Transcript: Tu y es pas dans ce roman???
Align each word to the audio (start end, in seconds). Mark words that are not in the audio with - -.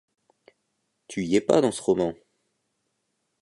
Tu 1.07 1.25
y 1.25 1.35
es 1.37 1.41
pas 1.41 1.61
dans 1.61 1.71
ce 1.71 1.79
roman??? 1.79 2.15